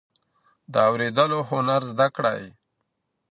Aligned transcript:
د 0.71 0.73
اورېدلو 0.89 1.39
هنر 1.49 1.81
زده 1.91 2.07
کړئ. 2.15 2.43